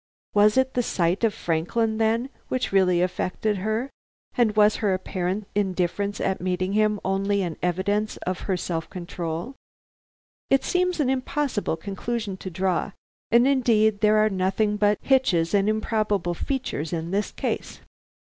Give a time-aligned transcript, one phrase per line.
[0.33, 3.91] Was it the sight of Franklin, then, which really affected her?
[4.35, 9.53] and was her apparent indifference at meeting him only an evidence of her self control?
[10.49, 12.93] It seems an impossible conclusion to draw,
[13.29, 17.79] and indeed there are nothing but hitches and improbable features in this case.